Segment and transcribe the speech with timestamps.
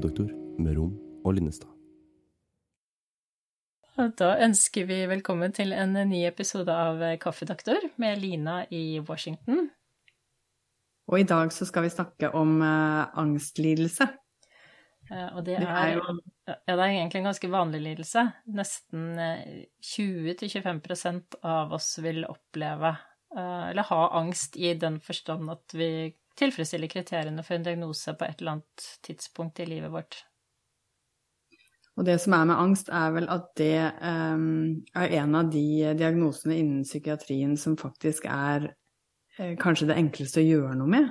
[0.00, 0.30] Kaffedoktor
[0.64, 0.92] med Rom
[1.28, 1.68] og Linnestad.
[4.16, 9.68] Da ønsker vi velkommen til en ny episode av Kaffedoktor med Lina i Washington.
[11.10, 14.06] Og i dag så skal vi snakke om uh, angstlidelse.
[15.10, 16.16] Uh, og det er, det er, jo...
[16.48, 18.24] ja, det er egentlig en ganske vanlig lidelse.
[18.56, 19.20] Nesten
[19.84, 22.94] 20-25% av oss vil oppleve
[23.36, 25.90] uh, eller ha angst i den forstand at vi
[26.40, 30.22] tilfredsstiller kriteriene for en diagnose på et eller annet tidspunkt i livet vårt.
[32.00, 35.64] Og det som er med angst, er vel at det um, er en av de
[35.98, 41.10] diagnosene innen psykiatrien som faktisk er uh, kanskje det enkleste å gjøre noe med.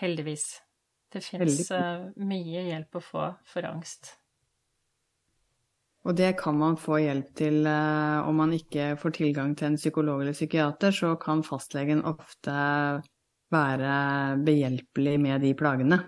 [0.00, 0.46] Heldigvis.
[1.12, 4.14] Det fins uh, eh, mye hjelp å få for angst.
[6.06, 9.78] Og det kan man få hjelp til uh, om man ikke får tilgang til en
[9.80, 12.56] psykolog eller psykiater, så kan fastlegen ofte
[13.52, 15.98] være behjelpelig med de plagene.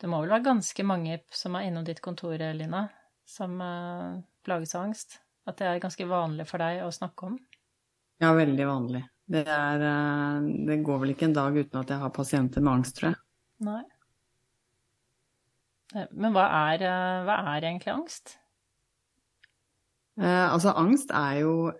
[0.00, 2.86] Det må vel være ganske mange som er innom ditt kontor, Lina,
[3.28, 5.20] som uh, plages av angst?
[5.46, 7.38] At det er ganske vanlig for deg å snakke om?
[8.22, 9.02] Ja, veldig vanlig.
[9.32, 12.80] Det, er, uh, det går vel ikke en dag uten at jeg har pasienter med
[12.80, 13.20] angst, tror jeg.
[13.62, 13.82] Nei.
[15.94, 16.86] Eh, men hva er,
[17.28, 18.38] hva er egentlig angst?
[20.22, 21.72] altså, angst er jo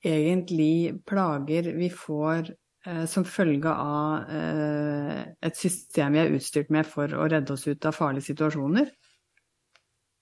[0.00, 6.88] egentlig plager vi får Eh, som følge av eh, et system vi er utstyrt med
[6.88, 8.88] for å redde oss ut av farlige situasjoner.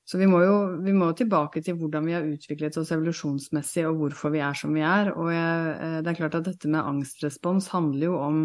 [0.08, 3.98] Så vi må jo vi må tilbake til hvordan vi har utviklet oss evolusjonsmessig, og
[4.00, 5.10] hvorfor vi er som vi er.
[5.12, 8.38] Og jeg, eh, det er klart at dette med angstrespons handler jo om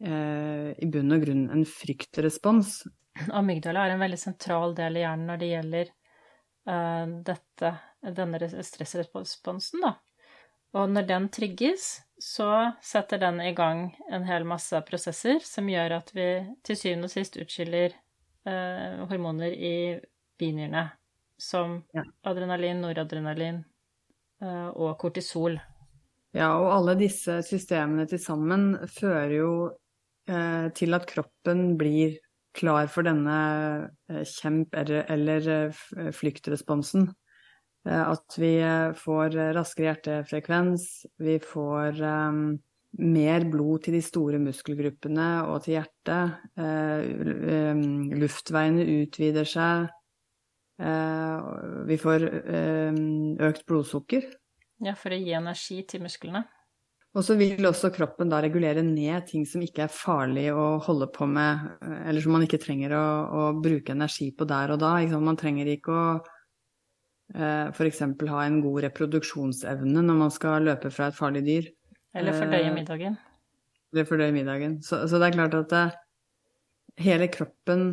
[0.00, 2.78] eh, i bunn og grunn en fryktrespons.
[3.36, 7.74] Amygdala er en veldig sentral del i hjernen når det gjelder eh, dette,
[8.16, 9.92] denne stressresponsen, da.
[10.74, 15.98] Og når den trigges, så setter den i gang en hel masse prosesser som gjør
[15.98, 16.28] at vi
[16.64, 17.92] til syvende og sist utskiller
[18.48, 19.74] eh, hormoner i
[20.40, 20.86] binyrene,
[21.36, 22.06] som ja.
[22.24, 23.60] adrenalin, noradrenalin
[24.40, 25.58] eh, og kortisol.
[26.34, 29.50] Ja, og alle disse systemene til sammen fører jo
[30.24, 32.16] eh, til at kroppen blir
[32.56, 33.36] klar for denne
[34.08, 37.10] eh, kjemp- eller, eller eh, flyktresponsen.
[37.84, 40.86] Eh, at vi eh, får raskere hjertefrekvens,
[41.20, 42.46] vi får um,
[43.04, 46.38] mer blod til de store muskelgruppene og til hjertet.
[46.56, 47.02] Uh,
[47.74, 47.84] um,
[48.22, 49.90] luftveiene utvider seg.
[50.80, 54.30] Uh, vi får um, økt blodsukker.
[54.84, 56.44] Ja, for å gi energi til musklene.
[57.14, 61.06] Og så vil også kroppen da regulere ned ting som ikke er farlig å holde
[61.14, 61.76] på med,
[62.08, 64.96] eller som man ikke trenger å, å bruke energi på der og da.
[65.22, 66.33] Man trenger ikke å Eh,
[67.34, 68.00] f.eks.
[68.30, 71.70] ha en god reproduksjonsevne når man skal løpe fra et farlig dyr.
[72.14, 73.16] Eller fordøye eh, middagen.
[73.92, 74.76] Eller fordøye middagen.
[74.86, 76.00] Så, så, det er klart at det, eh,
[77.04, 77.88] hele kroppen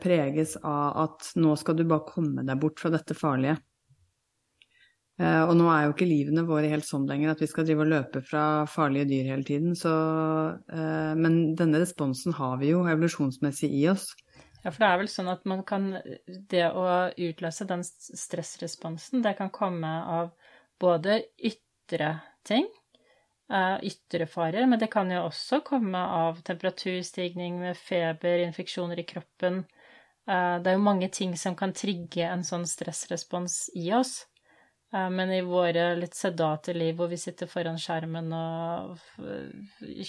[0.00, 3.58] preges av at nå skal du bare komme deg bort fra dette farlige.
[5.18, 7.90] Og nå er jo ikke livene våre helt sånn lenger at vi skal drive og
[7.90, 9.74] løpe fra farlige dyr hele tiden.
[9.76, 9.90] Så,
[11.18, 14.06] men denne responsen har vi jo evolusjonsmessig i oss.
[14.64, 15.90] Ja, for det er vel sånn at man kan
[16.50, 20.32] Det å utløse den stressresponsen, det kan komme av
[20.80, 22.10] både ytre
[22.46, 22.66] ting,
[23.50, 29.06] eh, ytre farer, men det kan jo også komme av temperaturstigning med feber, infeksjoner i
[29.08, 29.64] kroppen.
[30.28, 34.26] Eh, det er jo mange ting som kan trigge en sånn stressrespons i oss.
[34.94, 38.96] Eh, men i våre litt sedate liv hvor vi sitter foran skjermen og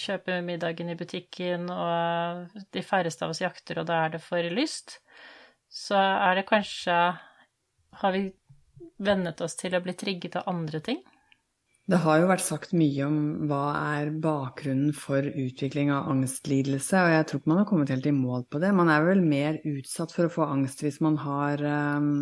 [0.02, 4.52] kjøper middagen i butikken, og de færreste av oss jakter, og da er det for
[4.56, 5.00] lyst,
[5.70, 6.94] så er det kanskje
[8.00, 8.30] Har vi
[9.02, 11.00] vennet oss til å bli trigget av andre ting?
[11.90, 13.16] Det har jo vært sagt mye om
[13.50, 13.64] hva
[13.96, 18.14] er bakgrunnen for utvikling av angstlidelse, og jeg tror ikke man har kommet helt i
[18.14, 18.70] mål på det.
[18.78, 22.14] Man er vel mer utsatt for å få angst hvis man har um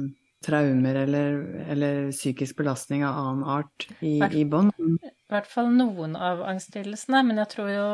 [0.45, 4.73] traumer eller, eller, psykisk belastning av annen art i, i bånd.
[4.79, 7.89] I hvert fall noen av angstlidelsene, men jeg tror jo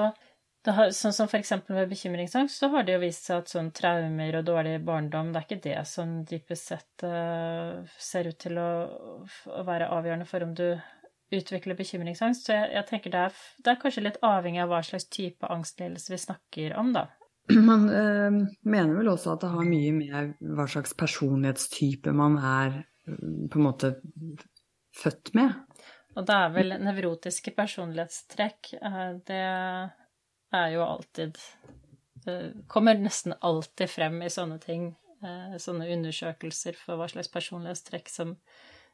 [0.73, 4.39] har, Sånn som eksempel med bekymringsangst, så har det jo vist seg at sånn traumer
[4.39, 8.71] og dårlig barndom, det er ikke det som dypest sett uh, ser ut til å,
[9.51, 10.69] å, være avgjørende for om du
[11.35, 12.47] utvikler bekymringsangst.
[12.47, 15.53] Så jeg, jeg tenker det er, det er kanskje litt avhengig av hva slags type
[15.53, 17.09] angstlidelse vi snakker om, da.
[17.71, 22.79] Man øh, mener vel også at det har mye med hva slags personlighetstype man er
[23.05, 23.91] på en måte
[24.97, 25.53] født med.
[26.17, 28.73] Og det er vel nevrotiske personlighetstrekk.
[28.81, 31.41] Eh, det er jo alltid
[32.25, 32.37] Det
[32.73, 38.39] kommer nesten alltid frem i sånne ting, eh, sånne undersøkelser for hva slags personlighetstrekk som,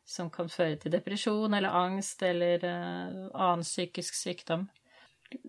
[0.02, 4.66] som kan føre til depresjon eller angst eller annen psykisk sykdom.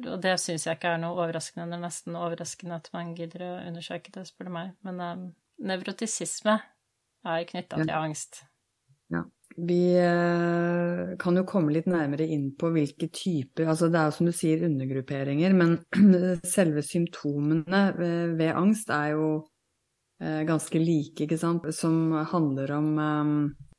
[0.06, 1.68] Og det syns jeg ikke er noe overraskende.
[1.72, 4.74] Det er nesten overraskende at man gidder å undersøke det, spør du meg.
[4.88, 5.28] Men um,
[5.66, 6.58] nevrotisisme
[7.28, 8.44] er knytta til angst.
[9.12, 9.24] Ja.
[9.60, 14.14] Vi uh, kan jo komme litt nærmere inn på hvilke typer Altså det er jo
[14.16, 15.76] som du sier undergrupperinger, men
[16.56, 22.90] selve symptomene ved, ved angst er jo uh, ganske like, ikke sant, som handler om
[22.96, 23.36] um,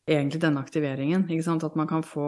[0.08, 1.28] egentlig denne aktiveringen.
[1.31, 1.64] Ikke sant?
[1.66, 2.26] At man kan få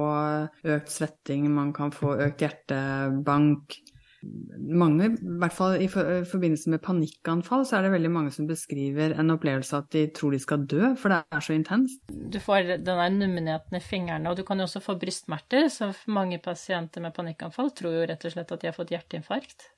[0.77, 3.77] økt svetting, man kan få økt hjertebank.
[4.25, 9.13] Mange, i hvert fall i forbindelse med panikkanfall, så er det veldig mange som beskriver
[9.21, 12.01] en opplevelse at de tror de skal dø, for det er så intenst.
[12.09, 15.69] Du får den der nummenheten i fingrene, og du kan jo også få brystsmerter.
[15.69, 19.69] Så mange pasienter med panikkanfall tror jo rett og slett at de har fått hjerteinfarkt.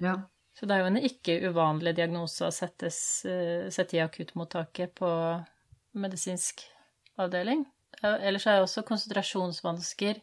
[0.00, 0.22] Ja.
[0.56, 5.10] Så det er jo en ikke uvanlig diagnose å eh, sette i akuttmottaket på
[6.00, 6.64] medisinsk
[7.20, 7.64] avdeling.
[8.02, 10.20] Ellers er også konsentrasjonsvansker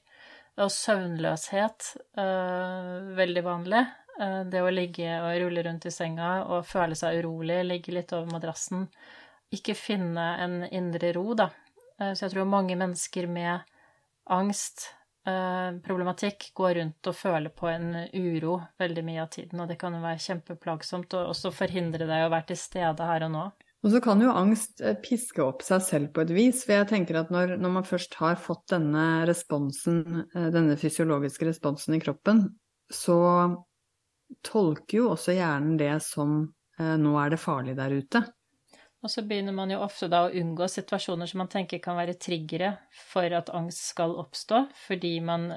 [0.59, 3.85] og søvnløshet uh, veldig vanlig.
[4.19, 8.13] Uh, det å ligge og rulle rundt i senga og føle seg urolig, ligge litt
[8.15, 8.87] over madrassen.
[9.55, 11.49] Ikke finne en indre ro, da.
[11.99, 13.75] Uh, så jeg tror mange mennesker med
[14.29, 14.93] angst,
[15.83, 19.93] problematikk, går rundt og føler på en uro veldig mye av tiden, og det kan
[19.93, 23.43] jo være kjempeplagsomt og også forhindre deg å være til stede her og nå.
[23.79, 26.65] Og så kan jo angst eh, piske opp seg selv på et vis.
[26.65, 31.47] For jeg tenker at når, når man først har fått denne responsen, eh, denne fysiologiske
[31.47, 32.43] responsen i kroppen,
[32.91, 33.19] så
[34.45, 36.41] tolker jo også hjernen det som
[36.79, 38.25] eh, nå er det farlig der ute.
[38.99, 42.17] Og så begynner man jo ofte da å unngå situasjoner som man tenker kan være
[42.19, 45.53] triggere for at angst skal oppstå, fordi man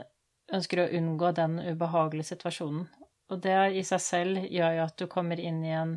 [0.52, 2.86] ønsker å unngå den ubehagelige situasjonen.
[3.32, 5.96] Og det i seg selv gjør jo at du kommer inn i en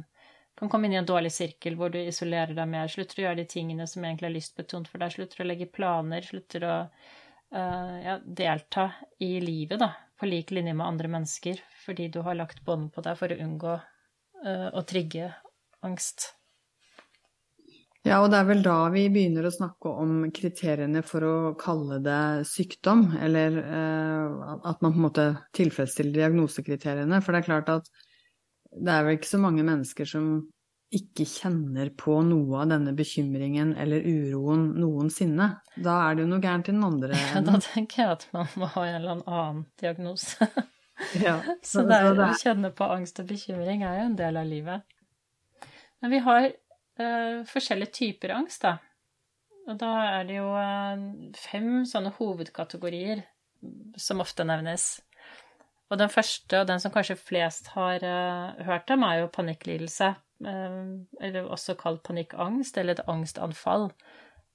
[0.55, 3.41] kan komme inn i en dårlig sirkel hvor du isolerer deg mer, slutter å gjøre
[3.41, 7.97] de tingene som egentlig er lystbetont for deg, slutter å legge planer, slutter å uh,
[8.05, 8.87] ja, delta
[9.19, 13.03] i livet, da, på lik linje med andre mennesker, fordi du har lagt bånd på
[13.03, 15.33] deg for å unngå uh, å trigge
[15.85, 16.31] angst.
[18.05, 21.97] Ja, og det er vel da vi begynner å snakke om kriteriene for å kalle
[22.05, 27.19] det sykdom, eller uh, at man på en måte tilfredsstiller diagnosekriteriene.
[27.25, 27.89] For det er klart at
[28.75, 30.29] det er vel ikke så mange mennesker som
[30.95, 35.49] ikke kjenner på noe av denne bekymringen eller uroen noensinne.
[35.75, 37.33] Da er det jo noe gærent i den andre enden.
[37.35, 40.47] Ja, da tenker jeg at man må ha en eller annen diagnose.
[41.25, 44.39] ja, så, så det er, å kjenne på angst og bekymring er jo en del
[44.39, 44.85] av livet.
[46.03, 48.77] Men vi har uh, forskjellige typer angst, da.
[49.65, 51.05] Og da er det jo uh,
[51.39, 53.25] fem sånne hovedkategorier
[53.97, 54.99] som ofte nevnes.
[55.93, 60.15] Og den første, og den som kanskje flest har uh, hørt om, er jo panikklidelse.
[60.45, 63.91] Um, eller også kalt panikkangst, eller et angstanfall.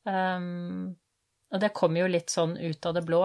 [0.04, 0.96] Um,
[1.50, 3.22] og det kommer jo litt sånn ut av det blå.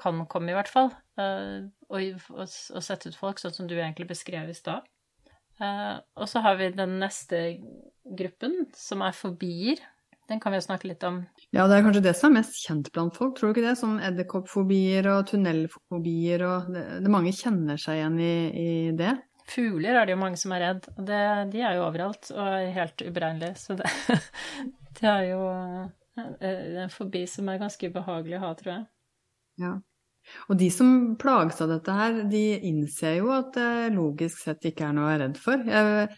[0.00, 0.92] Kan komme, i hvert fall.
[1.18, 4.84] Uh, og, og, og, sette ut folk, sånn som du egentlig beskrev i stad.
[5.60, 7.42] Uh, og så har vi den neste
[8.04, 9.82] gruppen, som er fobier.
[10.32, 11.18] Den kan vi jo snakke litt om.
[11.52, 13.74] Ja, det er kanskje det som er mest kjent blant folk, tror du ikke det?
[13.76, 19.12] Som edderkoppfobier og tunnelfobier og det, det, Mange kjenner seg igjen i, i, det.
[19.52, 20.88] Fugler er det jo mange som er redd.
[20.96, 21.20] Det,
[21.52, 23.60] de er jo overalt og er helt uberegnelige.
[23.60, 23.92] Så det,
[25.02, 25.44] det er jo
[26.16, 28.84] en fobi som er ganske ubehagelig å ha, tror jeg.
[29.60, 29.76] Ja.
[30.48, 34.88] Og de som plages av dette her, de innser jo at det logisk sett ikke
[34.88, 35.68] er noe å være redd for.
[35.68, 36.08] Jeg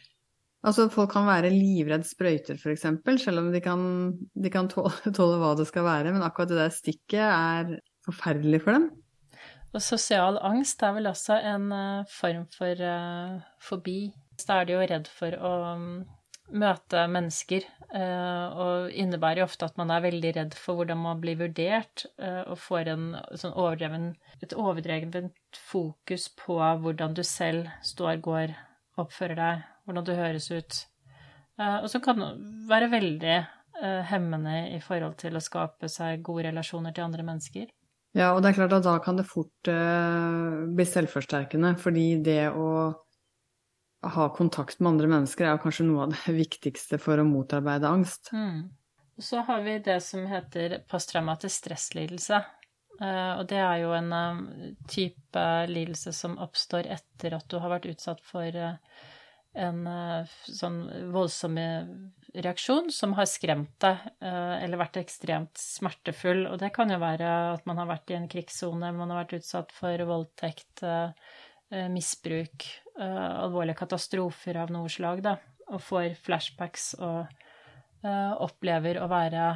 [0.64, 2.86] Altså folk kan være livredd sprøyter f.eks.,
[3.20, 3.82] selv om de kan,
[4.32, 7.74] de kan tåle, tåle, hva det skal være, men akkurat det der stikket er
[8.06, 8.88] forferdelig for dem.
[9.74, 13.98] Og sosial angst er vel også en uh, form for uh, fobi.
[14.46, 15.88] Da er de jo redd for å um,
[16.54, 21.20] møte mennesker, uh, og innebærer jo ofte at man er veldig redd for hvordan man
[21.20, 22.06] blir vurdert,
[22.46, 23.04] og får en,
[23.36, 28.56] sånn overdreven, et overdrevent fokus på hvordan du selv står, går,
[29.02, 30.80] oppfører deg hvordan du høres ut.
[31.60, 32.20] Eh, og som kan
[32.68, 37.70] være veldig eh, hemmende i forhold til å skape seg gode relasjoner til andre mennesker.
[38.14, 42.44] Ja, og det er klart at da kan det fort uh, bli selvforsterkende, fordi det
[42.54, 42.68] å
[44.14, 48.30] ha kontakt med andre mennesker er kanskje noe av det viktigste for å motarbeide angst.
[48.30, 48.68] Mm.
[49.18, 52.38] Så har vi det som heter posttraumatisk stresslidelse.
[52.94, 54.10] Og det er jo en
[54.90, 58.58] type lidelse som oppstår etter at du har vært utsatt for
[59.54, 60.78] en eh, sånn
[61.14, 61.58] voldsom
[62.34, 66.44] reaksjon som har skremt deg, eh, eller vært ekstremt smertefull.
[66.50, 69.38] Og det kan jo være at man har vært i en krigssone, man har vært
[69.40, 71.34] utsatt for voldtekt, eh,
[71.90, 75.32] misbruk, alvorlige katastrofer av noe slag, da,
[75.72, 77.32] og får flashbacks og
[78.44, 79.46] opplever å være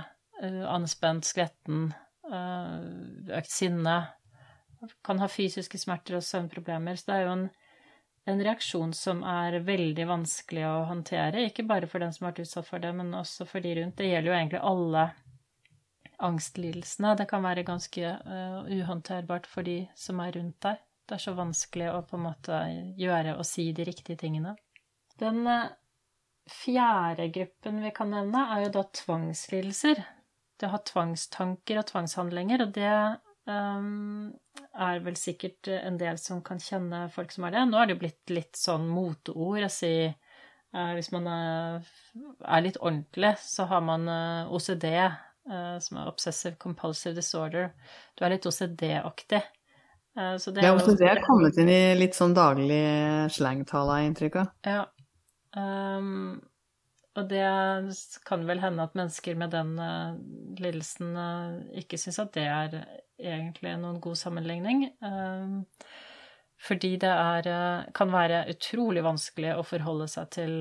[0.67, 1.93] anspent, skvetten,
[2.26, 3.95] økt sinne,
[5.07, 6.99] kan ha fysiske smerter og søvnproblemer.
[6.99, 7.47] Så det er jo en,
[8.28, 11.47] en reaksjon som er veldig vanskelig å håndtere.
[11.49, 13.97] Ikke bare for den som har vært utsatt for det, men også for de rundt.
[13.99, 15.04] Det gjelder jo egentlig alle
[16.28, 17.14] angstlidelsene.
[17.18, 20.80] Det kan være ganske uh, uhåndterbart for de som er rundt deg.
[21.08, 22.62] Det er så vanskelig å på en måte
[23.00, 24.56] gjøre og si de riktige tingene.
[25.23, 25.70] Den uh,
[26.52, 30.04] fjerde gruppen vi kan nevne, er jo da tvangslidelser.
[30.58, 32.92] Det å ha tvangstanker og tvangshandlinger, og det
[33.49, 34.31] um,
[34.78, 37.64] er vel sikkert en del som kan kjenne folk som er det.
[37.71, 41.88] Nå er det jo blitt litt sånn moteord å si uh, Hvis man er,
[42.45, 44.09] er, litt ordentlig, så har man
[44.55, 44.88] OCD,
[45.50, 47.73] uh, som er obsessive compulsive disorder.
[48.14, 49.43] Du er litt OCD-aktig.
[50.19, 52.85] Uh, det ja, OCD er kommet inn i litt sånn daglig
[53.35, 54.55] slangtale, har jeg inntrykk av.
[54.67, 54.85] Ja.
[55.57, 56.40] Um,
[57.19, 57.45] og det
[58.28, 60.14] kan vel hende at mennesker med den uh,
[60.61, 62.76] lidelsen uh, ikke syns at det er
[63.19, 64.87] egentlig noen god sammenligning.
[65.03, 65.65] Um,
[66.59, 67.49] fordi det er,
[67.95, 70.57] kan være utrolig vanskelig å forholde seg til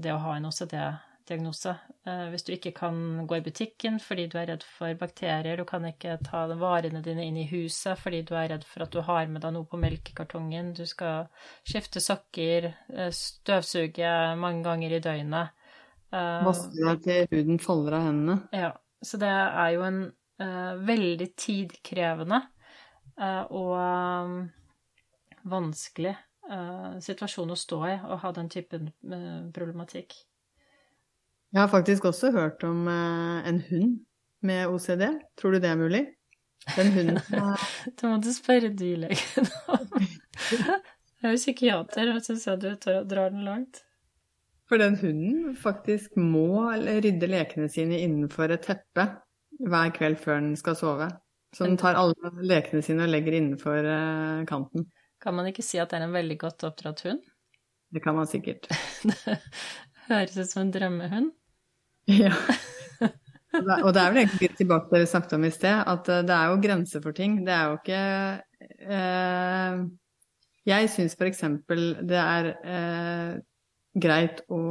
[0.00, 1.74] det å ha en OCD-lidelse diagnose.
[2.06, 2.96] Eh, hvis du ikke kan
[3.28, 7.26] gå i butikken fordi du er redd for bakterier, du kan ikke ta varene dine
[7.28, 9.80] inn i huset fordi du er redd for at du har med deg noe på
[9.80, 11.28] melkekartongen, du skal
[11.68, 15.68] skifte sokker, eh, støvsuge mange ganger i døgnet.
[16.12, 18.40] Eh, Vaske deg til huden faller av hendene.
[18.52, 18.72] Ja.
[19.02, 20.02] Så det er jo en
[20.38, 22.38] veldig tidkrevende
[23.20, 24.36] uh, og um,
[25.50, 26.16] vanskelig
[27.00, 28.88] situasjon å stå i å ha den typen
[29.54, 30.16] problematikk.
[31.52, 33.96] Jeg har faktisk også hørt om eh, en hund
[34.40, 35.04] med OCD.
[35.36, 36.02] Tror du det er mulig?
[36.76, 37.18] Den hunden
[37.98, 39.48] Da må du spørre dyrlegen
[40.48, 40.68] Jeg
[41.26, 43.82] er jo psykiater, og syns jeg du drar den langt.
[44.70, 49.10] For den hunden faktisk må rydde lekene sine innenfor et teppe
[49.62, 51.08] hver kveld før den skal sove.
[51.52, 54.88] Så den tar alle lekene sine og legger innenfor eh, kanten.
[55.22, 57.20] Kan man ikke si at det er en veldig godt oppdratt hund?
[57.92, 58.70] Det kan man sikkert.
[59.04, 59.38] det
[60.08, 61.32] høres ut som en drømmehund.
[62.10, 62.32] Ja.
[63.52, 66.08] Og det er vel egentlig litt tilbake til det vi snakket om i sted, at
[66.08, 67.36] eh, det er jo grenser for ting.
[67.44, 68.02] Det er jo ikke
[68.96, 69.82] eh,
[70.72, 71.42] Jeg syns f.eks.
[72.08, 73.34] det er eh,
[74.06, 74.62] greit å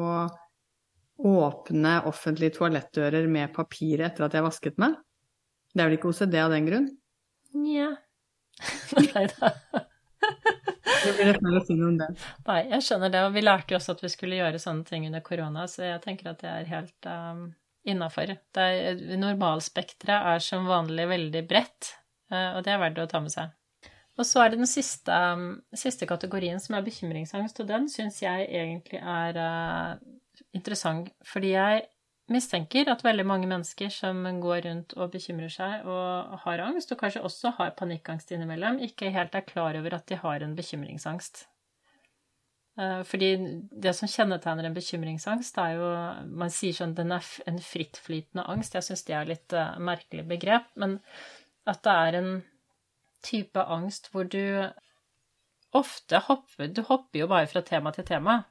[1.27, 4.97] åpne offentlige toalettdører med papir etter at jeg vasket meg.
[5.71, 6.89] Det er vel ikke OCD av den grunn?
[7.55, 7.89] Nja
[9.13, 9.51] Nei da.
[11.01, 12.09] Det blir feil å si noe om det.
[12.45, 13.23] Nei, jeg skjønner det.
[13.25, 16.03] Og vi lærte jo også at vi skulle gjøre sånne ting under korona, så jeg
[16.03, 17.47] tenker at det er helt um,
[17.87, 18.35] innafor.
[19.23, 21.95] Normalspekteret er som vanlig veldig bredt,
[22.33, 23.57] uh, og det er verdt å ta med seg.
[24.19, 28.21] Og så er det den siste, um, siste kategorien, som er bekymringsangst, og den syns
[28.21, 29.95] jeg egentlig er uh,
[30.57, 31.85] interessant, fordi jeg
[32.31, 37.01] mistenker at veldig mange mennesker som går rundt og bekymrer seg og har angst, og
[37.01, 41.45] kanskje også har panikkangst innimellom, ikke helt er klar over at de har en bekymringsangst.
[42.79, 43.31] Eh, fordi
[43.83, 45.89] det som kjennetegner en bekymringsangst, er jo
[46.41, 48.77] Man sier sånn den er en frittflytende angst.
[48.77, 50.69] Jeg syns det er litt uh, merkelig begrep.
[50.75, 50.99] Men
[51.67, 52.31] at det er en
[53.21, 54.71] type angst hvor du
[55.77, 58.41] ofte hopper Du hopper jo bare fra tema til tema.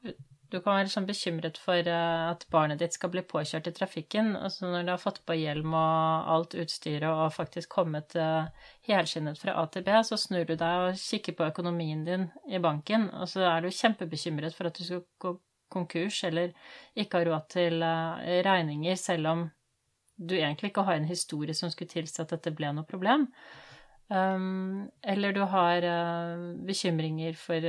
[0.50, 4.32] Du kan være sånn bekymret for eh, at barnet ditt skal bli påkjørt i trafikken.
[4.34, 8.50] Altså når du har fått på hjelm og alt utstyret og faktisk kommet uh,
[8.88, 12.58] helskinnet fra A til B, så snur du deg og kikker på økonomien din i
[12.62, 15.36] banken, og så er du kjempebekymret for at du skal gå
[15.70, 16.50] konkurs eller
[16.98, 18.18] ikke har råd til uh,
[18.50, 19.48] regninger, selv om
[20.18, 23.30] du egentlig ikke har en historie som skulle tilsi at dette ble noe problem.
[24.10, 25.86] Um, eller du har
[26.66, 27.62] bekymringer for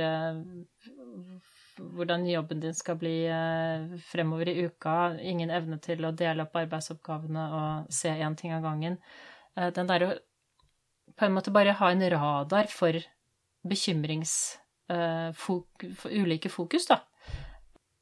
[1.78, 6.56] hvordan jobben din skal bli eh, fremover i uka, ingen evne til å dele opp
[6.60, 8.98] arbeidsoppgavene og se én ting av gangen.
[9.56, 10.12] Eh, den der å
[11.18, 12.98] på en måte bare ha en radar for
[13.68, 14.58] bekymrings...
[14.92, 15.64] Eh, for
[16.10, 16.98] ulike fokus, da.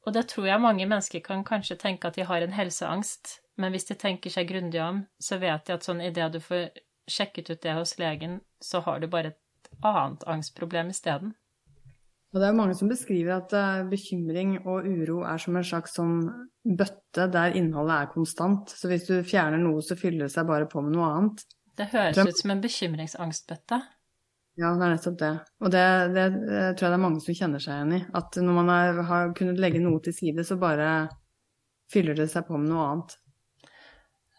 [0.05, 3.71] Og det tror jeg mange mennesker kan kanskje tenke at de har en helseangst, men
[3.71, 6.71] hvis de tenker seg grundig om, så vet de at sånn idet du får
[7.11, 11.35] sjekket ut det hos legen, så har du bare et annet angstproblem isteden.
[12.31, 15.97] Og det er mange som beskriver at uh, bekymring og uro er som en slags
[15.97, 16.19] sånn
[16.63, 18.71] bøtte der innholdet er konstant.
[18.71, 21.43] Så hvis du fjerner noe, så fyller det seg bare på med noe annet.
[21.75, 23.81] Det høres ut som en bekymringsangstbøtte.
[24.59, 25.31] Ja, det er nettopp det.
[25.63, 25.83] Og det,
[26.15, 28.01] det, det, tror jeg det er mange som kjenner seg igjen i.
[28.19, 30.87] At når man er, har kunnet legge noe til side, så bare
[31.91, 33.17] fyller det seg på med noe annet.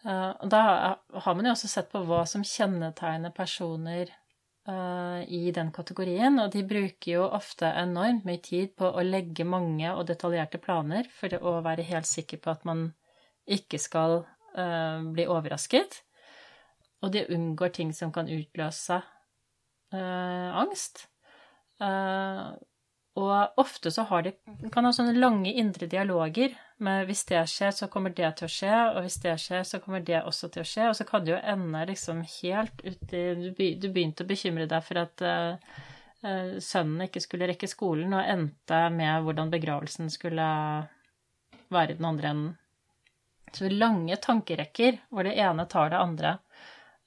[0.03, 0.63] Uh, da
[1.25, 4.09] har man jo også sett på hva som kjennetegner personer
[4.63, 9.89] i den kategorien, og de bruker jo ofte enormt mye tid på å legge mange
[9.91, 12.85] og detaljerte planer for å være helt sikker på at man
[13.43, 16.01] ikke skal uh, bli overrasket.
[17.03, 21.09] Og de unngår ting som kan utløse uh, angst.
[21.83, 22.53] Eh,
[23.13, 24.31] og ofte så har de
[24.73, 28.51] kan ha sånne lange indre dialoger med hvis det skjer, så kommer det til å
[28.51, 30.87] skje, og hvis det skjer, så kommer det også til å skje.
[30.89, 33.21] Og så kan det jo ende liksom helt uti
[33.77, 35.75] Du begynte å bekymre deg for at uh,
[36.57, 40.47] sønnen ikke skulle rekke skolen, og endte med hvordan begravelsen skulle
[41.73, 42.55] være i den andre enden.
[43.53, 46.31] Så lange tankerekker hvor det ene tar det andre.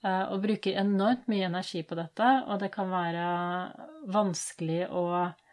[0.07, 3.27] Uh, og bruker enormt mye energi på dette, og det kan være
[4.15, 5.46] vanskelig å Eh,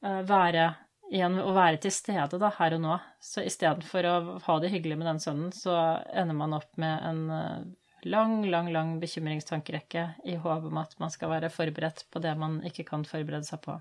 [0.00, 0.70] være
[1.10, 2.96] igjen å være til stede da, her og nå.
[3.22, 4.16] Så istedenfor å
[4.46, 5.74] ha det hyggelig med den sønnen, så
[6.14, 7.68] ender man opp med en eh,
[8.08, 12.60] lang, lang, lang bekymringstankerekke i håp om at man skal være forberedt på det man
[12.66, 13.78] ikke kan forberede seg på.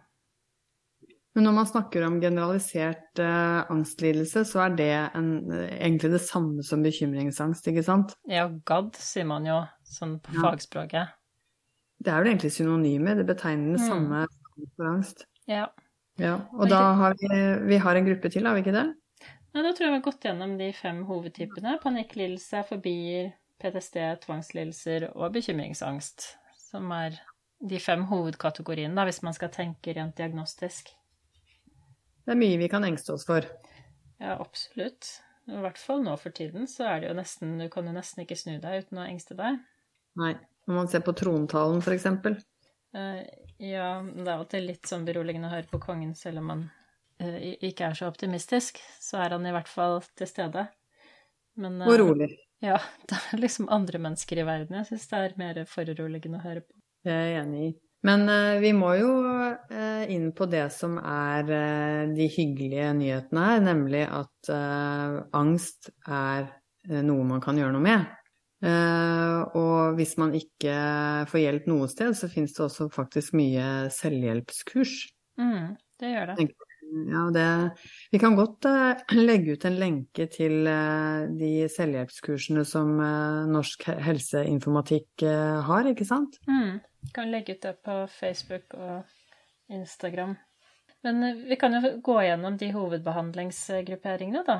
[1.37, 6.65] Men når man snakker om generalisert eh, angstlidelse, så er det en, egentlig det samme
[6.65, 8.17] som bekymringsangst, ikke sant?
[8.27, 10.41] Ja, GAD sier man jo, sånn på ja.
[10.47, 11.13] fagspråket.
[11.99, 13.91] Det er vel egentlig synonyme, det betegner det mm.
[13.91, 14.25] samme
[14.73, 15.27] for angst.
[15.51, 15.67] Ja.
[16.19, 17.29] Ja, og da har vi,
[17.69, 18.87] vi har en gruppe til, har vi ikke det?
[19.49, 21.77] Nei, da tror jeg vi har gått gjennom de fem hovedtypene.
[21.81, 26.27] Panikklidelse, fobier, PTSD, tvangslidelser og bekymringsangst.
[26.69, 27.17] Som er
[27.59, 30.93] de fem hovedkategoriene, da, hvis man skal tenke rent diagnostisk.
[32.23, 33.47] Det er mye vi kan engste oss for.
[34.21, 35.15] Ja, absolutt.
[35.49, 38.21] I hvert fall nå for tiden, så er det jo nesten Du kan jo nesten
[38.21, 39.57] ikke snu deg uten å engste deg.
[40.19, 40.35] Nei.
[40.69, 42.35] Når man ser på trontalen, for eksempel.
[43.59, 46.61] Ja, det er alltid litt sånn beroligende å høre på kongen, selv om man
[47.19, 48.79] uh, ikke er så optimistisk.
[49.03, 50.63] Så er han i hvert fall til stede.
[51.59, 52.31] Men, uh, og rolig.
[52.63, 52.77] Ja,
[53.09, 56.63] det er liksom andre mennesker i verden jeg syns det er mer foruroligende å høre
[56.63, 56.73] på.
[57.03, 57.73] Det er jeg enig i.
[58.07, 59.11] Men uh, vi må jo
[60.07, 61.43] inn på det som er
[62.15, 64.51] de hyggelige nyhetene her, nemlig at
[65.35, 66.47] angst er
[67.03, 68.07] noe man kan gjøre noe med.
[68.59, 70.73] Uh, og hvis man ikke
[71.31, 74.95] får hjelp noe sted, så finnes det også faktisk mye selvhjelpskurs.
[75.39, 76.49] Mm, det gjør det.
[76.89, 77.45] Ja, det,
[78.11, 82.91] vi kan godt uh, legge ut en lenke til uh, de selvhjelpskursene som
[83.53, 85.23] Norsk helseinformatikk
[85.69, 86.35] har, ikke sant?
[86.49, 89.07] Mm, vi kan legge ut det på Facebook og
[89.71, 90.35] Instagram.
[91.05, 94.57] Men vi kan jo gå gjennom de hovedbehandlingsgrupperingene, da.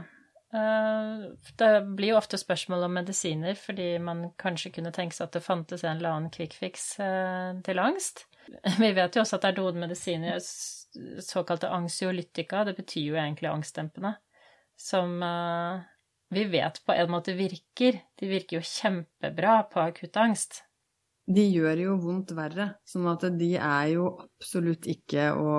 [0.54, 1.30] Eh,
[1.62, 5.46] det blir jo ofte spørsmål om medisiner, fordi man kanskje kunne tenke seg at det
[5.46, 8.26] fantes en eller annen quick fix eh, til angst.
[8.82, 10.42] Vi vet jo også at det er noen medisiner,
[11.22, 14.16] såkalte angsiolytika, det betyr jo egentlig angstdempende,
[14.74, 15.84] som eh,
[16.30, 18.00] vi vet på en måte virker.
[18.18, 20.64] De virker jo kjempebra på akutt angst.
[21.30, 25.54] De gjør jo vondt verre, sånn at de er jo absolutt ikke å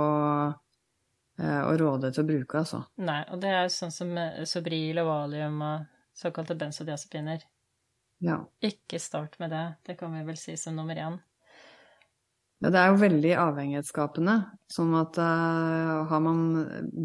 [1.40, 2.82] Eh, å råde til å bruke, altså.
[3.00, 4.12] Nei, og det er sånn som
[4.48, 7.46] Sobril og Valium og såkalte benzodiazepiner.
[8.20, 8.42] Ja.
[8.60, 9.64] Ikke start med det.
[9.88, 11.16] Det kan vi vel si som nummer én.
[12.60, 14.34] Ja, det er jo veldig avhengighetsskapende.
[14.68, 16.42] Sånn at uh, har man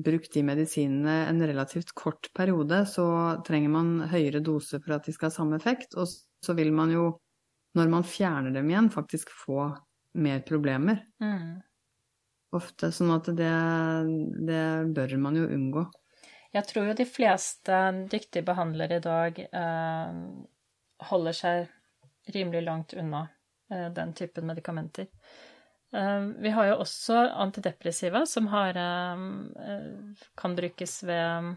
[0.04, 3.06] brukt de medisinene en relativt kort periode, så
[3.48, 5.95] trenger man høyere dose for at de skal ha samme effekt.
[5.95, 6.12] Og
[6.43, 7.06] så vil man jo,
[7.80, 9.69] når man fjerner dem igjen, faktisk få
[10.19, 11.00] mer problemer.
[11.24, 11.63] Mm
[12.55, 12.91] ofte.
[12.93, 13.53] Sånn at det,
[14.47, 15.86] det bør man jo unngå.
[16.55, 17.79] Jeg tror jo de fleste
[18.12, 20.19] dyktige behandlere i dag eh,
[21.10, 21.65] holder seg
[22.31, 23.25] rimelig langt unna
[23.71, 25.10] eh, den typen medikamenter.
[25.95, 31.55] Eh, vi har jo også antidepressiva som har, eh, kan brukes ved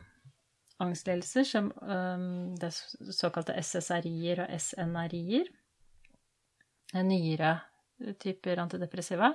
[0.78, 2.26] angstlidelser, som eh,
[2.60, 2.72] det
[3.14, 5.50] såkalte SSRI-er og SNRI-er.
[7.04, 7.58] Nyere
[8.18, 9.34] typer antidepressiva.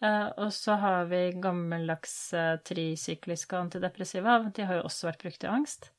[0.00, 4.38] Eh, og så har vi gammeldags uh, trisykliske antidepressiva.
[4.54, 5.90] De har jo også vært brukt i angst.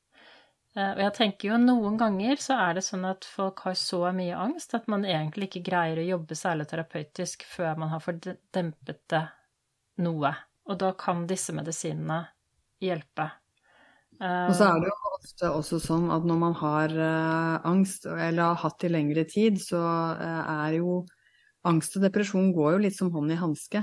[0.74, 4.08] Eh, og jeg tenker jo noen ganger så er det sånn at folk har så
[4.16, 9.04] mye angst at man egentlig ikke greier å jobbe særlig terapeutisk før man har fordempet
[9.12, 9.22] det
[10.02, 10.34] noe.
[10.66, 12.24] Og da kan disse medisinene
[12.82, 13.28] hjelpe.
[14.22, 16.92] Og så er det jo ofte også sånn at når man har
[17.66, 19.80] angst, eller har hatt det i lengre tid, så
[20.22, 21.00] er jo
[21.68, 23.82] angst og depresjon går jo litt som hånd i hanske.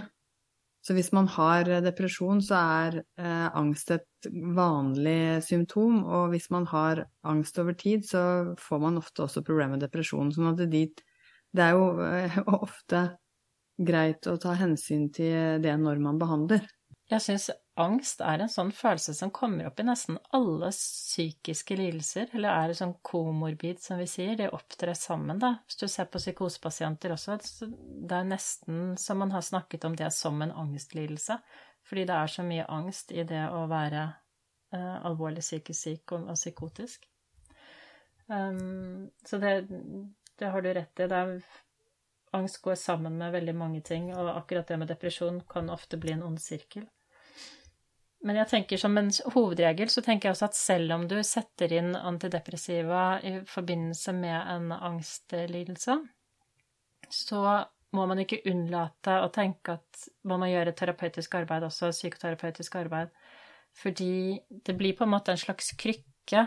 [0.85, 6.05] Så hvis man har depresjon, så er eh, angst et vanlig symptom.
[6.07, 10.31] Og hvis man har angst over tid, så får man ofte også problemer med depresjon.
[10.33, 10.85] Sånn at det,
[11.51, 13.03] det er jo eh, ofte
[13.79, 16.63] greit å ta hensyn til det når man behandler.
[17.09, 17.47] Jeg syns
[17.79, 22.73] angst er en sånn følelse som kommer opp i nesten alle psykiske lidelser, eller er
[22.77, 24.35] sånn komorbid, som vi sier.
[24.37, 25.55] De opptrer sammen, da.
[25.65, 30.11] Hvis du ser på psykosepasienter også, det er nesten som man har snakket om det
[30.13, 31.39] som en angstlidelse.
[31.89, 34.03] Fordi det er så mye angst i det å være
[34.75, 37.09] uh, alvorlig psykisk syk og, og psykotisk.
[38.29, 39.55] Um, så det,
[40.37, 41.09] det, har du rett i.
[41.09, 41.33] Er
[42.37, 46.13] angst går sammen med veldig mange ting, og akkurat det med depresjon kan ofte bli
[46.13, 46.85] en ond sirkel.
[48.27, 51.71] Men jeg tenker som en hovedregel så tenker jeg også at selv om du setter
[51.77, 55.95] inn antidepressiva i forbindelse med en angstlidelse,
[57.09, 57.43] så
[57.95, 63.13] må man ikke unnlate å tenke at man må gjøre terapeutisk arbeid også, psykoterapeutisk arbeid.
[63.79, 66.43] Fordi det blir på en måte en slags krykke,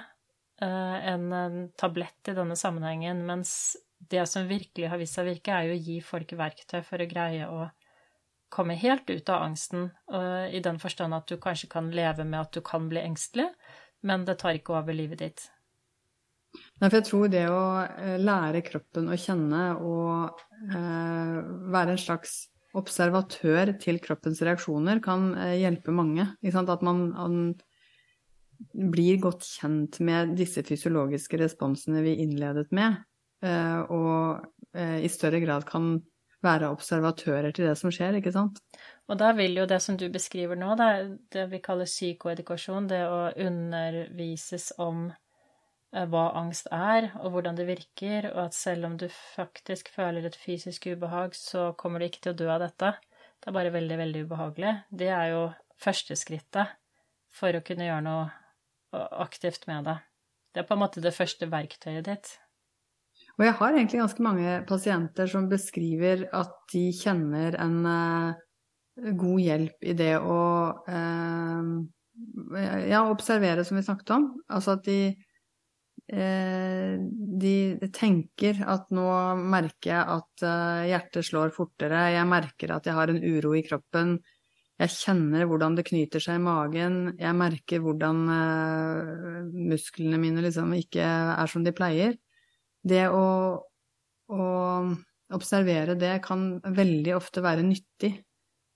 [0.63, 3.77] eh, en tablett i denne sammenhengen, mens
[4.13, 7.03] det som virkelig har vist seg å virke, er jo å gi folk verktøy for
[7.03, 7.65] å greie å
[8.53, 9.88] komme helt ut av angsten,
[10.53, 13.49] i den forstand at du kanskje kan leve med at du kan bli engstelig,
[14.05, 15.47] men det tar ikke over livet ditt.
[16.53, 21.37] Nei, for jeg tror det å eh, lære kroppen å kjenne og eh,
[21.73, 22.35] være en slags
[22.77, 26.27] observatør til kroppens reaksjoner kan eh, hjelpe mange.
[26.43, 27.45] At man, man,
[28.62, 33.01] blir godt kjent med disse fysiologiske responsene vi innledet med,
[33.43, 35.97] eh, og i større grad kan
[36.43, 38.61] være observatører til det som skjer, ikke sant?
[39.11, 40.89] Og da vil jo det som du beskriver nå, det,
[41.35, 47.69] det vi kaller psykoedukasjon, det å undervises om eh, hva angst er, og hvordan det
[47.71, 52.27] virker, og at selv om du faktisk føler et fysisk ubehag, så kommer du ikke
[52.27, 52.95] til å dø av dette.
[53.43, 54.77] Det er bare veldig, veldig ubehagelig.
[54.91, 55.43] Det er jo
[55.83, 56.79] første skrittet
[57.33, 58.31] for å kunne gjøre noe
[58.93, 59.99] aktivt med det.
[60.53, 62.33] Det er på en måte det første verktøyet ditt.
[63.38, 69.40] Og jeg har egentlig ganske mange pasienter som beskriver at de kjenner en uh, god
[69.40, 70.40] hjelp i det å
[70.85, 71.71] uh,
[72.90, 74.27] ja, observere, som vi snakket om.
[74.53, 74.99] Altså at de,
[76.12, 77.01] uh,
[77.40, 77.57] de
[77.97, 79.09] tenker at nå
[79.40, 80.47] merker jeg at
[80.90, 84.18] hjertet slår fortere, jeg merker at jeg har en uro i kroppen.
[84.83, 88.23] Jeg kjenner hvordan det knyter seg i magen, jeg merker hvordan
[89.71, 92.16] musklene mine liksom ikke er som de pleier
[92.83, 93.27] det å,
[94.33, 94.45] å,
[95.33, 98.12] observere det kan veldig ofte være nyttig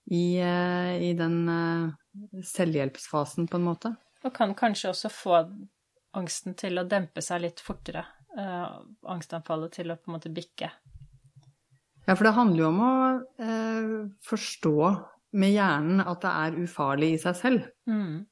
[0.09, 3.93] i, eh, i den eh, selvhjelpsfasen, på en måte.
[4.25, 5.41] Og kan kanskje også få
[6.17, 8.05] angsten til å dempe seg litt fortere.
[8.37, 10.67] Uh, angstanfallet til å på en måte bikke.
[12.05, 12.91] Ja, for det handler jo om å
[13.41, 13.93] uh,
[14.27, 14.75] forstå
[15.41, 17.65] med hjernen at det er ufarlig i seg selv.
[17.89, 18.27] Mm.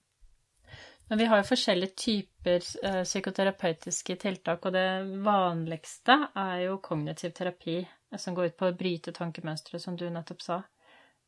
[1.08, 7.32] Men vi har jo forskjellige typer uh, psykoterapeutiske tiltak, og det vanligste er jo kognitiv
[7.38, 10.64] terapi, eh, som går ut på å bryte tankemønstre, som du nettopp sa.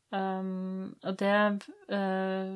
[0.08, 1.40] Um, og det
[1.92, 2.48] uh,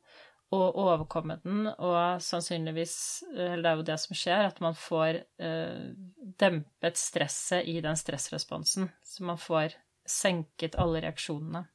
[0.55, 5.19] og overkomme den, og sannsynligvis Eller det er jo det som skjer, at man får
[5.43, 5.89] eh,
[6.39, 8.87] dempet stresset i den stressresponsen.
[9.03, 9.75] Så man får
[10.07, 11.65] senket alle reaksjonene.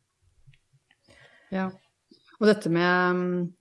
[1.53, 1.69] Ja.
[2.41, 3.53] Og dette med,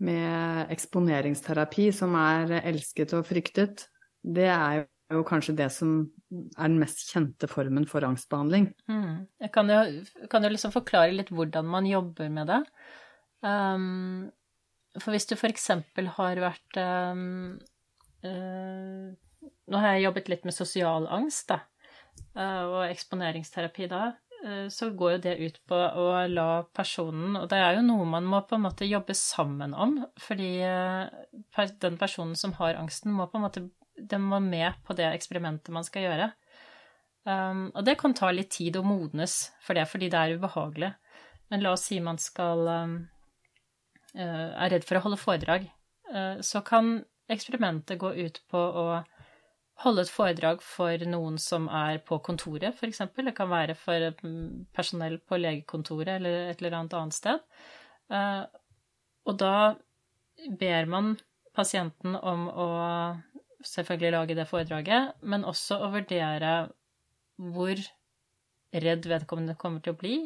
[0.00, 3.86] med eksponeringsterapi, som er elsket og fryktet,
[4.24, 5.98] det er jo kanskje det som
[6.32, 8.70] er den mest kjente formen for angstbehandling.
[8.88, 9.26] Mm.
[9.44, 9.80] Jeg kan jo,
[10.32, 12.62] kan jo liksom forklare litt hvordan man jobber med det.
[13.44, 14.30] Um,
[14.96, 17.58] for hvis du eksempel har vært um,
[18.24, 19.12] uh,
[19.68, 21.58] Nå har jeg jobbet litt med sosial angst, da,
[22.38, 24.14] uh, og eksponeringsterapi da.
[24.44, 28.06] Uh, så går jo det ut på å la personen Og det er jo noe
[28.08, 30.52] man må på en måte jobbe sammen om, fordi
[31.84, 35.74] den personen som har angsten, må på en måte Den må med på det eksperimentet
[35.74, 36.32] man skal gjøre.
[37.24, 40.90] Um, og det kan ta litt tid å modnes for det, fordi det er ubehagelig.
[41.52, 42.96] Men la oss si man skal um,
[44.22, 45.66] er redd for å holde foredrag,
[46.12, 46.96] eh, så kan
[47.32, 48.86] eksperimentet gå ut på å
[49.82, 53.02] holde et foredrag for noen som er på kontoret, f.eks.
[53.16, 57.42] Det kan være for mm, personell på legekontoret eller et eller annet annet sted.
[58.12, 58.44] Eh,
[59.24, 59.74] og da
[60.60, 61.14] ber man
[61.56, 62.68] pasienten om å
[63.64, 66.54] selvfølgelig lage det foredraget, men også å vurdere
[67.40, 67.80] hvor
[68.74, 70.16] redd vedkommende kommer til å bli,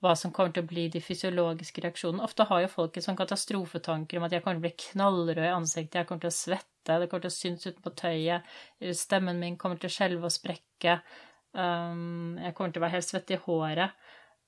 [0.00, 2.24] hva som kommer til å bli de fysiologiske reaksjonene.
[2.24, 5.42] Ofte har jo folk en sånn katastrofetanker om at jeg kommer til å bli knallrød
[5.44, 8.54] i ansiktet, jeg kommer til å svette, det kommer til å synes utenpå tøyet,
[8.96, 10.96] stemmen min kommer til å skjelve og sprekke,
[11.52, 14.06] um, jeg kommer til å være helt svett i håret.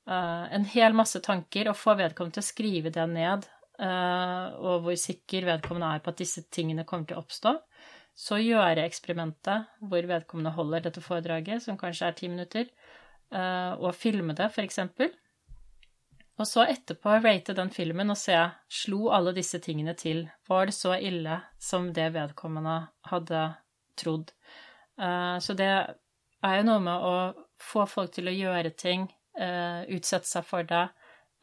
[0.09, 3.45] Uh, en hel masse tanker, og få vedkommende til å skrive det ned,
[3.85, 7.59] uh, og hvor sikker vedkommende er på at disse tingene kommer til å oppstå.
[8.17, 12.73] Så gjøre eksperimentet hvor vedkommende holder dette foredraget, som kanskje er ti minutter,
[13.37, 15.13] uh, og filme det, for eksempel
[16.41, 18.37] og så etterpå rate den filmen og se
[18.73, 20.25] slo alle disse tingene til.
[20.49, 22.79] Var det så ille som det vedkommende
[23.11, 23.43] hadde
[24.01, 24.33] trodd?
[24.97, 27.15] Uh, så det er jo noe med å
[27.63, 29.07] få folk til å gjøre ting
[29.39, 30.87] uh, utsette seg for det,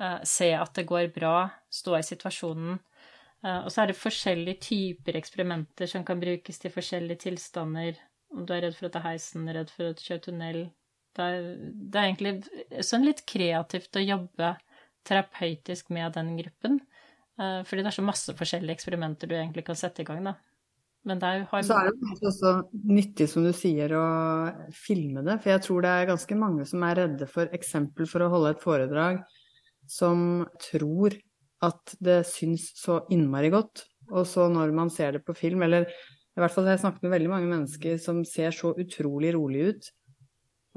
[0.01, 2.79] uh, se at det går bra, stå i situasjonen.
[3.39, 7.95] Og så er det forskjellige typer eksperimenter som kan brukes til forskjellige tilstander.
[8.35, 10.57] Om du er redd for å ta heisen, redd for å kjøre tunnel.
[11.15, 14.49] Det er, det er egentlig sånn litt kreativt å jobbe
[15.09, 16.79] terapeutisk med den gruppen.
[17.39, 20.35] Fordi det er så masse forskjellige eksperimenter du egentlig kan sette i gang, da.
[21.07, 21.61] Men det har...
[21.63, 22.51] Så er det også
[22.91, 25.37] nyttig, som du sier, å filme det.
[25.39, 28.51] For jeg tror det er ganske mange som er redde for eksempel for å holde
[28.53, 29.21] et foredrag,
[29.89, 31.15] som tror
[31.65, 33.85] at det syns så innmari godt.
[34.11, 37.07] Og så når man ser det på film, eller i hvert fall har jeg snakket
[37.07, 39.89] med veldig mange mennesker som ser så utrolig rolig ut,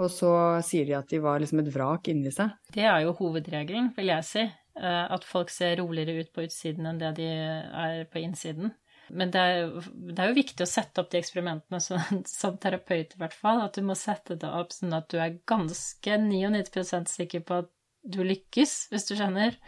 [0.03, 0.33] og så
[0.67, 2.53] sier de at de var liksom et vrak inni seg.
[2.75, 4.45] Det er jo hovedregelen, vil jeg si.
[4.81, 8.73] Eh, at folk ser roligere ut på utsiden enn det de er på innsiden.
[9.13, 11.99] Men det er, det er, jo viktig å sette opp de eksperimentene så,
[12.31, 13.61] som terapeut, i hvert fall.
[13.65, 17.71] At du må sette det opp sånn at du er ganske 99% sikker på at
[18.03, 19.59] du lykkes, hvis du skjønner.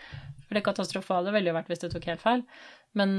[0.46, 2.42] For det katastrofale ville jo vært hvis du tok helt feil.
[2.98, 3.12] Men,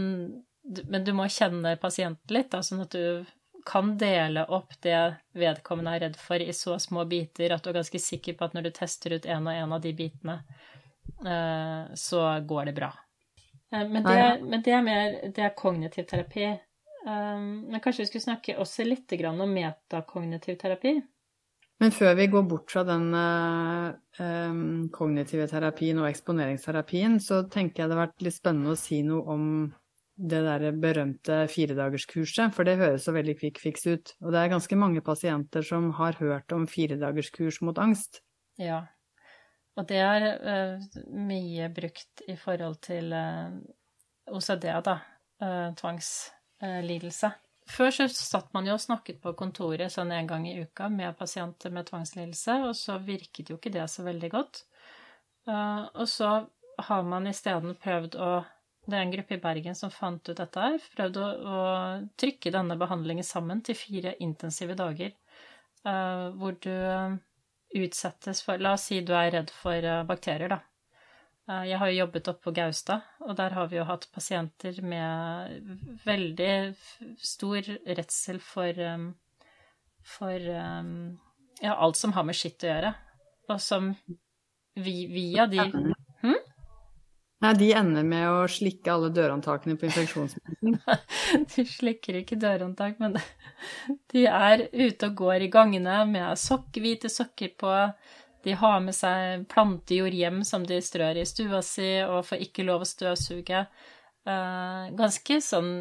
[0.64, 3.24] men du må kjenne pasienten litt, da, sånn at du
[3.66, 4.98] kan dele opp det
[5.34, 8.54] vedkommende er redd for, i så små biter at du er ganske sikker på at
[8.56, 10.38] når du tester ut en og en av de bitene,
[11.26, 12.92] eh, så går det bra.
[13.74, 16.54] Eh, men det, men det, er mer det er kognitiv terapi.
[17.06, 20.96] Um, men kanskje vi skulle snakke også litt om metakognitiv terapi?
[21.78, 23.12] Men før vi går bort fra den
[24.96, 29.36] kognitive terapien og eksponeringsterapien, så tenker jeg det har vært litt spennende å si noe
[29.36, 29.44] om
[30.16, 34.14] det der berømte firedagerskurset, for det høres så veldig quick fix ut.
[34.24, 38.22] Og det er ganske mange pasienter som har hørt om firedagerskurs mot angst.
[38.62, 38.86] Ja.
[39.76, 45.00] Og det er uh, mye brukt i forhold til uh, eh, OCD, da.
[45.44, 47.34] Uh, tvangslidelse.
[47.68, 51.18] Før så satt man jo og snakket på kontoret sånn en gang i uka med
[51.20, 54.62] pasienter med tvangslidelse, og så virket jo ikke det så veldig godt.
[55.50, 56.30] og så
[56.78, 58.30] har man isteden prøvd å
[58.86, 60.76] Det er en gruppe i Bergen som fant ut dette her.
[60.94, 61.62] Prøvde å, å
[62.22, 65.16] trykke denne behandlingen sammen til fire intensive dager,
[65.82, 66.70] hvor du
[67.76, 70.62] utsettes for La oss si du er redd for eh, bakterier, da.
[71.46, 74.80] Uh, jeg har jo jobbet oppe på Gaustad, og der har vi jo hatt pasienter
[74.82, 75.60] med
[76.02, 76.56] veldig
[77.22, 79.12] stor redsel for, um,
[80.02, 82.92] for ja, alt som har med skitt å gjøre,
[83.46, 83.92] og som
[84.74, 85.68] vi, via de?
[87.46, 90.80] Nei, de ender med å slikke alle dørhåndtakene på infeksjonsmedisinen.
[91.52, 93.20] de slikker ikke dørhåndtak, men
[94.14, 97.76] de er ute og går i gangene med sokk, hvite sokker på.
[98.46, 102.66] De har med seg plantejord hjem som de strør i stua si, og får ikke
[102.66, 103.62] lov å støvsuge.
[104.26, 105.72] Uh, ganske sånn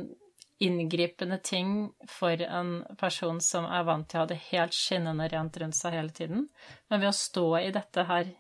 [0.64, 1.74] inngripende ting
[2.08, 5.96] for en person som er vant til å ha det helt skinnende rent rundt seg
[5.96, 6.48] hele tiden.
[6.92, 8.34] Men ved å stå i dette her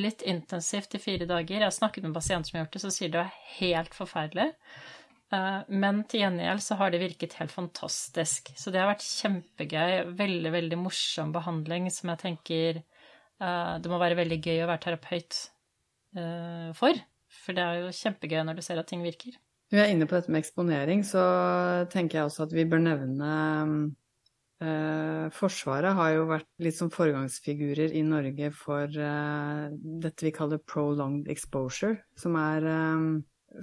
[0.00, 1.58] litt intensivt i fire dager.
[1.58, 4.50] Jeg har snakket med pasienter som har gjort det, så sier det er helt forferdelig.
[5.34, 8.52] Eh, men til gjengjeld så har det virket helt fantastisk.
[8.58, 10.14] Så det har vært kjempegøy.
[10.18, 14.84] Veldig, veldig morsom behandling som jeg tenker eh, det må være veldig gøy å være
[14.86, 15.42] terapeut
[16.16, 17.02] eh, for.
[17.42, 19.36] For det er jo kjempegøy når du ser at ting virker.
[19.66, 21.22] Når vi er inne på dette med eksponering, så
[21.90, 23.30] tenker jeg også at vi bør nevne
[24.56, 29.64] Eh, forsvaret har jo vært litt som foregangsfigurer i Norge for eh,
[30.00, 33.02] dette vi kaller prolonged exposure, som er eh,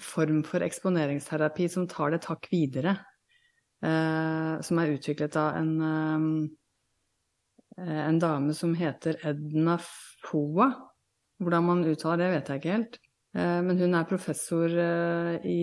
[0.06, 2.98] form for eksponeringsterapi som tar det takk videre.
[3.84, 5.72] som er utviklet av en,
[7.76, 9.76] en dame som heter Edna
[10.24, 10.70] Foa.
[11.44, 12.96] Hvordan man uttaler det, vet jeg ikke helt.
[13.36, 14.72] men hun er professor
[15.44, 15.58] i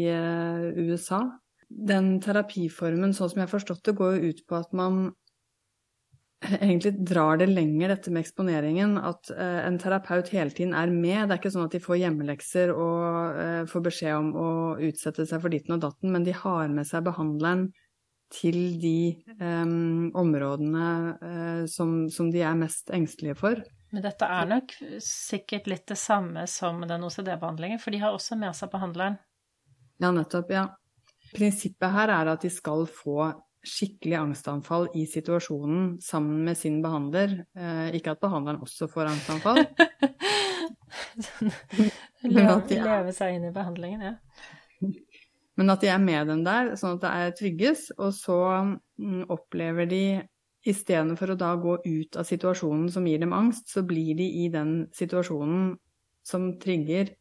[0.77, 1.23] USA
[1.71, 5.01] den terapiformen, sånn som jeg har forstått det, går jo ut på at man
[6.41, 8.97] egentlig drar det lenger, dette med eksponeringen.
[8.99, 11.29] At eh, en terapeut hele tiden er med.
[11.29, 14.51] Det er ikke sånn at de får hjemmelekser og eh, får beskjed om å
[14.89, 17.69] utsette seg for ditten og datten, men de har med seg behandleren
[18.31, 19.73] til de eh,
[20.23, 23.63] områdene uh, som, som, de er mest engstelige for.
[23.91, 28.39] Men dette er nok sikkert litt det samme som den OCD-behandlingen, for de har også
[28.39, 29.19] med seg behandleren.
[30.01, 30.53] Ja, nettopp.
[30.55, 30.69] Ja.
[31.35, 33.33] Prinsippet her er at de skal få
[33.67, 37.43] skikkelig angstanfall i situasjonen sammen med sin behandler.
[37.57, 39.63] Eh, ikke at behandleren også får angstanfall.
[42.25, 44.17] leve, leve seg inn i behandlingen, ja.
[45.61, 47.81] Men at de er med dem der, sånn at det er trygges.
[48.01, 48.41] Og så
[48.97, 50.05] mm, opplever de
[50.61, 54.51] Istedenfor å da gå ut av situasjonen som gir dem angst, så blir de i
[54.53, 55.71] den situasjonen
[56.27, 57.15] som trigger,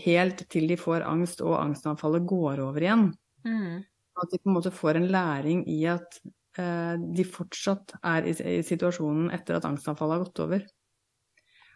[0.00, 3.04] helt til de får angst og angstanfallet går over igjen.
[3.44, 3.84] Mm.
[4.22, 6.20] At de på en måte får en læring i at
[6.60, 10.66] eh, de fortsatt er i, i, situasjonen etter at angstanfallet har gått over.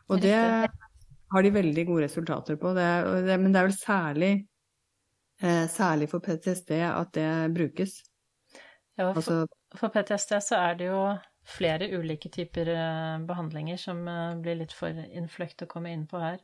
[0.09, 2.72] Og det har de veldig gode resultater på.
[2.77, 2.87] Det,
[3.27, 4.31] det, men det er vel særlig,
[5.42, 7.98] eh, særlig for PTSD at det brukes.
[8.98, 9.42] Ja, for, Altså,
[9.77, 11.03] for PTSD så er det jo
[11.48, 16.20] flere ulike typer eh, behandlinger som eh, blir litt for innfløkt å komme inn på
[16.22, 16.40] her.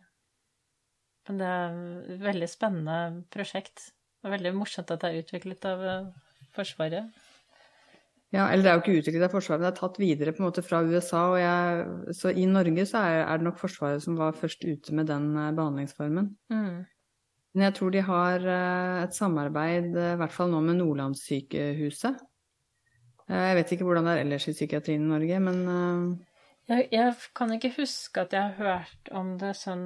[1.28, 1.76] Men det er
[2.14, 2.98] et veldig spennende
[3.32, 3.88] prosjekt.
[4.24, 6.06] Og veldig morsomt at det er utviklet av eh,
[6.56, 7.10] Forsvaret.
[8.32, 10.42] ja, eller det er jo ikke utviklet av Forsvaret, men det er tatt videre på
[10.42, 11.22] en måte fra USA.
[11.34, 14.94] Og jeg, så i Norge så er, er det nok Forsvaret som var først ute
[14.96, 16.32] med den eh, behandlingsformen.
[16.50, 16.84] Mm.
[17.54, 22.22] Men jeg tror de har eh, et samarbeid, i hvert fall nå med Nordlandssykehuset.
[23.28, 25.60] Eh, Jeg vet ikke hvordan det er ellers i psykiatrien i Norge, men
[26.68, 29.84] Jeg, jeg kan ikke huske at jeg har hørt om det sånn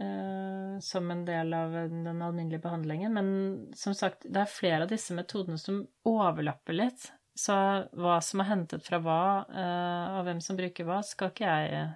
[0.00, 3.12] eh, som en del av den alminnelige behandlingen.
[3.16, 3.28] Men
[3.76, 7.10] som sagt, det er flere av disse metodene som overlapper litt.
[7.36, 7.52] Så
[7.92, 11.74] hva som er hentet fra hva, eh, og hvem som bruker hva, skal ikke jeg
[11.82, 11.94] eh,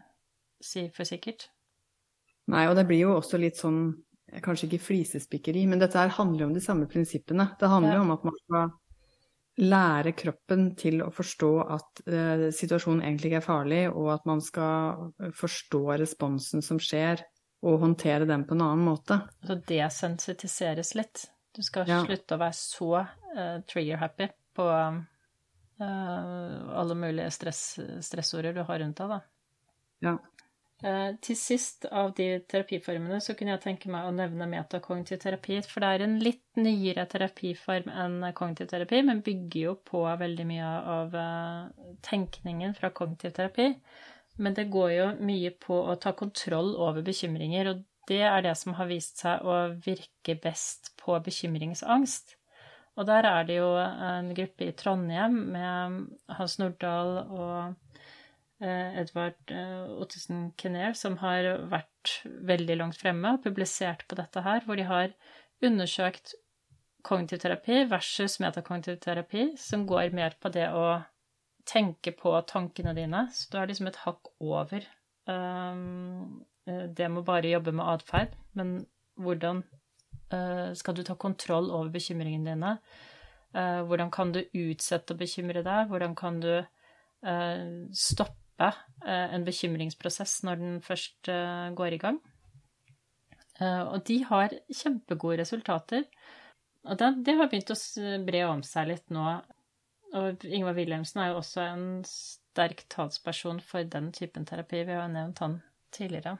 [0.60, 1.48] si for sikkert.
[2.50, 3.94] Nei, og det blir jo også litt sånn,
[4.44, 7.50] kanskje ikke flisespikkeri, men dette her handler jo om de samme prinsippene.
[7.60, 8.04] Det handler jo Ja.
[8.04, 8.70] om at man skal
[9.60, 14.40] lære kroppen til å forstå at eh, situasjonen egentlig ikke er farlig, og at man
[14.40, 17.22] skal forstå responsen som skjer,
[17.60, 19.20] og håndtere den på en annen måte.
[19.44, 21.26] Så desensitiseres litt.
[21.56, 22.00] Du skal Ja.
[22.06, 25.00] slutte å være så uh, trigger-happy på uh,
[25.80, 29.20] alle mulige stress, stressorder du har rundt deg, da.
[30.06, 30.18] Ja.
[30.80, 35.58] Uh, til sist av de terapiformene så kunne jeg tenke meg å nevne metakognitiv terapi,
[35.68, 40.46] for det er en litt nyere terapiform enn kognitiv terapi, men bygger jo på veldig
[40.48, 41.18] mye av
[42.08, 43.74] tenkningen fra kognitiv terapi.
[44.40, 48.56] Men det går jo mye på å ta kontroll over bekymringer, og det er det
[48.58, 52.36] som har vist seg å virke best på bekymringsangst.
[52.98, 56.00] Og der er det jo en gruppe i Trondheim med
[56.36, 57.94] Hans Nordahl og
[58.64, 62.16] eh, Edvard eh, Ottesen Kenner som har vært
[62.50, 65.14] veldig langt fremme og publisert på dette her, hvor de har
[65.64, 66.34] undersøkt
[67.06, 71.00] kognitiv terapi versus metakognitiv terapi, som går mer på det å
[71.68, 73.26] tenke på tankene dine.
[73.34, 74.86] Så du er liksom et hakk over.
[75.28, 78.80] Um, eh, det må bare jobbe med atferd, men
[79.20, 79.62] hvordan
[80.32, 82.74] eh, skal du ta kontroll over bekymringene dine?
[83.54, 85.88] Eh, hvordan kan du utsette å bekymre deg?
[85.90, 86.52] Hvordan kan du
[87.92, 88.70] stoppe
[89.04, 91.28] en bekymringsprosess når den først
[91.76, 92.16] går i gang?
[93.60, 96.06] Og de har kjempegode resultater.
[96.88, 97.78] Og det har begynt å
[98.24, 99.26] bre om seg litt nå.
[100.18, 104.82] Og Ingvar Wilhelmsen er jo også en sterk talsperson for den typen terapi.
[104.84, 105.60] Vi har jo nevnt han
[105.94, 106.38] tidligere.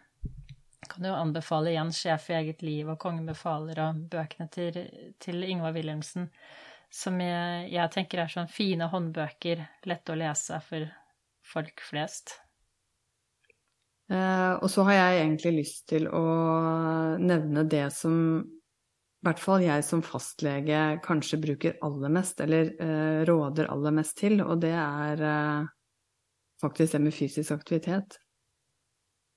[0.90, 4.80] Kan jo anbefale igjen 'Sjef i eget liv' og 'Kongen befaler' og bøkene til,
[5.20, 6.30] til Ingvar Wilhelmsen,
[6.90, 10.88] som jeg, jeg tenker er sånn fine håndbøker, lette å lese for
[11.46, 12.40] folk flest.
[14.10, 16.24] Eh, og så har jeg egentlig lyst til å
[17.22, 18.42] nevne det som
[19.20, 24.16] i hvert fall jeg som fastlege kanskje bruker aller mest, eller eh, råder aller mest
[24.22, 25.68] til, og det er eh,
[26.62, 28.16] faktisk det med fysisk aktivitet.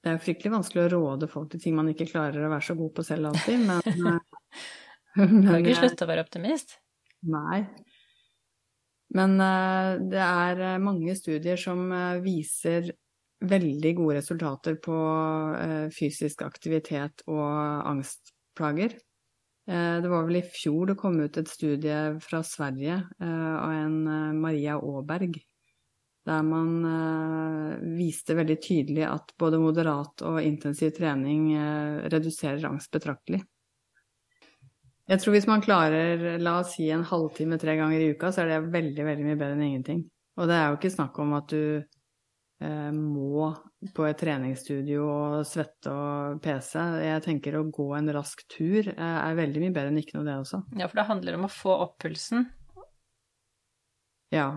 [0.03, 2.67] Det er jo fryktelig vanskelig å råde folk til ting man ikke klarer å være
[2.69, 4.23] så god på selv alltid, men,
[5.13, 6.77] Du Kan men ikke slutta å være optimist.
[7.29, 7.61] Nei.
[9.13, 12.89] Men eh, det er eh, mange studier som eh, viser
[13.43, 14.97] veldig gode resultater på
[15.59, 17.43] eh, fysisk aktivitet og
[17.91, 18.95] angstplager.
[19.67, 23.71] Eh, Det var vel i fjor det kom ut et studie fra Sverige eh, av
[23.71, 25.39] en eh, Maria Aaberg,
[26.23, 26.83] der man
[27.97, 31.49] viste veldig tydelig at både moderat og intensiv trening
[32.07, 33.41] reduserer angst betraktelig.
[35.11, 38.45] Jeg tror hvis man klarer, la oss si en halvtime tre ganger i uka, så
[38.45, 39.99] er det veldig, veldig mye bedre enn ingenting.
[40.39, 41.83] Og det er jo ikke snakk om at du
[42.95, 43.49] må
[43.91, 46.83] på et treningsstudio og svette og pese.
[47.03, 50.27] Jeg tenker å gå en rask tur eh, er veldig mye bedre enn ikke noe,
[50.27, 50.61] det også.
[50.79, 52.47] Ja, for det handler om å få opp pulsen.
[54.33, 54.47] Ja.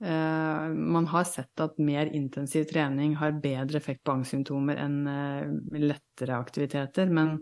[0.00, 5.82] Eh, man har sett at mer intensiv trening har bedre effekt på angstsymptomer enn eh,
[5.82, 7.36] lettere aktiviteter, men,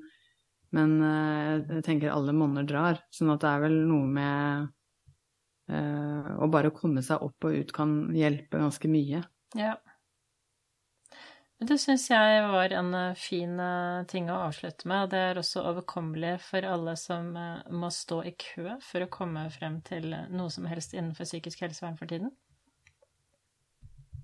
[0.75, 2.99] men eh, jeg tenker alle monner drar.
[3.15, 4.67] Sånn at det er vel noe med
[5.71, 9.23] eh, å bare komme seg opp og ut kan hjelpe ganske mye.
[9.55, 9.77] Ja.
[11.59, 15.63] Det syns jeg var en eh, fin eh, ting å avslutte med, det er også
[15.71, 20.53] overkommelig for alle som eh, må stå i kø for å komme frem til noe
[20.53, 22.35] som helst innenfor psykisk helsevern for tiden.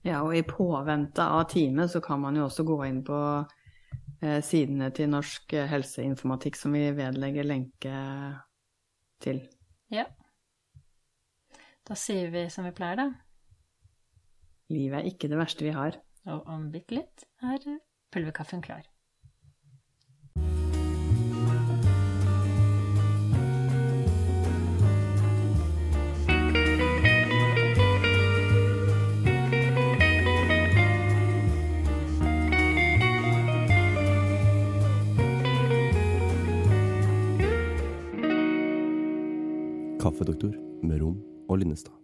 [0.04, 3.18] Ja, og i påvente av time så kan man jo også gå inn på
[4.42, 7.94] sidene til Norsk helseinformatikk som vi vedlegger lenke
[9.22, 9.40] til.
[9.90, 10.04] Ja.
[11.86, 13.31] Da sier vi som vi pleier, da.
[14.72, 16.00] Livet er ikke det verste vi har.
[16.32, 17.60] Og om bitte litt er
[18.12, 18.86] pulverkaffen klar.
[40.02, 42.01] Kaffedoktor med Rom og Linnestad.